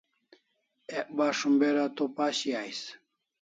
Ek 0.99 1.07
bas 1.17 1.35
shumber 1.39 1.75
a 1.83 1.85
to 1.95 2.03
pashi 2.15 2.49
ais 2.63 2.81